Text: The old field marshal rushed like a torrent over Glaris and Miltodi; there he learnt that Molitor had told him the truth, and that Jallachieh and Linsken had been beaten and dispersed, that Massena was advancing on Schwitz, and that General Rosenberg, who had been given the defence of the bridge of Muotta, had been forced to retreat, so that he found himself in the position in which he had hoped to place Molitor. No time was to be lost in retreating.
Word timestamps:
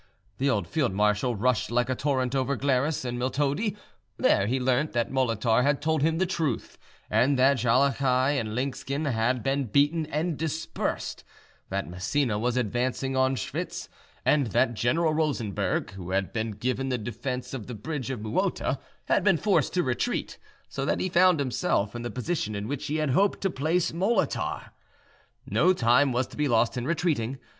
The 0.39 0.49
old 0.49 0.67
field 0.67 0.93
marshal 0.93 1.35
rushed 1.35 1.69
like 1.69 1.87
a 1.87 1.93
torrent 1.93 2.33
over 2.33 2.55
Glaris 2.57 3.05
and 3.05 3.19
Miltodi; 3.19 3.77
there 4.17 4.47
he 4.47 4.59
learnt 4.59 4.93
that 4.93 5.11
Molitor 5.11 5.61
had 5.61 5.79
told 5.79 6.01
him 6.01 6.17
the 6.17 6.25
truth, 6.25 6.79
and 7.07 7.37
that 7.37 7.57
Jallachieh 7.59 8.39
and 8.39 8.55
Linsken 8.55 9.05
had 9.05 9.43
been 9.43 9.65
beaten 9.65 10.07
and 10.07 10.37
dispersed, 10.39 11.23
that 11.69 11.87
Massena 11.87 12.39
was 12.39 12.57
advancing 12.57 13.15
on 13.15 13.35
Schwitz, 13.35 13.89
and 14.25 14.47
that 14.47 14.73
General 14.73 15.13
Rosenberg, 15.13 15.91
who 15.91 16.09
had 16.09 16.33
been 16.33 16.49
given 16.49 16.89
the 16.89 16.97
defence 16.97 17.53
of 17.53 17.67
the 17.67 17.75
bridge 17.75 18.09
of 18.09 18.21
Muotta, 18.21 18.79
had 19.05 19.23
been 19.23 19.37
forced 19.37 19.71
to 19.75 19.83
retreat, 19.83 20.39
so 20.67 20.83
that 20.83 20.99
he 20.99 21.09
found 21.09 21.37
himself 21.39 21.95
in 21.95 22.01
the 22.01 22.09
position 22.09 22.55
in 22.55 22.67
which 22.67 22.87
he 22.87 22.95
had 22.95 23.11
hoped 23.11 23.39
to 23.41 23.51
place 23.51 23.93
Molitor. 23.93 24.71
No 25.45 25.73
time 25.73 26.11
was 26.11 26.25
to 26.25 26.37
be 26.37 26.47
lost 26.47 26.75
in 26.75 26.85
retreating. 26.87 27.37